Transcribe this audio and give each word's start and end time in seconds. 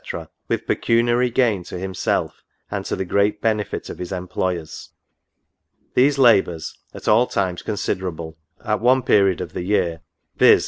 with 0.47 0.65
pecuniary 0.65 1.29
gain 1.29 1.63
to 1.63 1.77
himself,^ 1.77 2.33
and 2.71 2.85
to 2.85 2.95
the 2.95 3.05
great 3.05 3.39
benefit 3.39 3.87
of 3.87 3.99
his 3.99 4.11
employers. 4.11 4.89
These 5.93 6.17
labours 6.17 6.79
(at 6.91 7.07
all 7.07 7.27
times 7.27 7.61
considerable) 7.61 8.35
at 8.65 8.81
one 8.81 9.03
period 9.03 9.41
of 9.41 9.53
the 9.53 9.61
year, 9.61 10.01
viz. 10.37 10.39
be 10.39 10.45
NOTES. 10.53 10.59